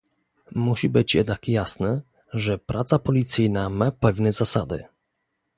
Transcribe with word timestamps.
Musi 0.55 0.89
być 0.89 1.15
jednak 1.15 1.47
jasne, 1.47 2.01
że 2.33 2.57
praca 2.57 2.99
policyjna 2.99 3.69
ma 3.69 3.91
pewne 3.91 4.31
zasady 4.31 4.83